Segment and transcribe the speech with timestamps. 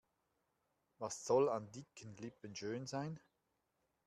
[0.97, 3.19] Was soll an dicken Lippen schön sein?